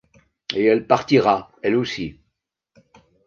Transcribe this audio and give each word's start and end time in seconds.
Et 0.55 0.65
elle 0.65 0.87
partira, 0.87 1.51
elle 1.61 1.75
aussi. 1.75 2.17